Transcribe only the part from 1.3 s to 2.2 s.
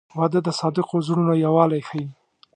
یووالی ښیي.